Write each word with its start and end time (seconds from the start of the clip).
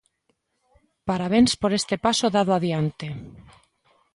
¡Parabéns 1.09 1.51
por 1.61 1.71
este 1.79 1.95
paso 2.05 2.27
dado 2.35 2.51
adiante! 2.55 3.07